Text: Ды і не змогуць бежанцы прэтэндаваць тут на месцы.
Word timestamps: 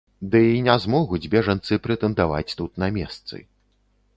Ды 0.35 0.39
і 0.53 0.61
не 0.67 0.77
змогуць 0.85 1.29
бежанцы 1.35 1.73
прэтэндаваць 1.85 2.55
тут 2.63 2.71
на 2.85 2.91
месцы. 2.97 3.35